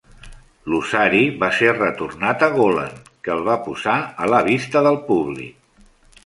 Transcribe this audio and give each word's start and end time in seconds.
L'osari 0.71 1.19
va 1.43 1.49
ser 1.57 1.69
retornat 1.75 2.45
a 2.47 2.49
Golan, 2.55 2.97
que 3.27 3.35
el 3.35 3.45
va 3.49 3.59
posar 3.69 3.95
a 4.27 4.31
la 4.37 4.41
vista 4.49 4.83
del 4.89 4.99
públic. 5.13 5.81